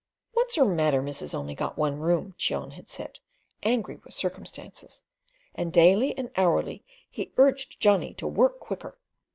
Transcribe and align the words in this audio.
"What's 0.33 0.57
'er 0.57 0.65
matter, 0.65 0.99
missus 0.99 1.35
only 1.35 1.53
got 1.53 1.77
one 1.77 1.99
room?" 1.99 2.33
Cheon 2.35 2.71
had 2.71 2.89
said, 2.89 3.19
angry 3.61 3.97
with 4.03 4.15
circumstances, 4.15 5.03
and 5.53 5.71
daily 5.71 6.17
and 6.17 6.31
hourly 6.35 6.83
he 7.07 7.31
urged 7.37 7.79
Johnny 7.79 8.15
to 8.15 8.25
work 8.27 8.59
quicker. 8.59 8.97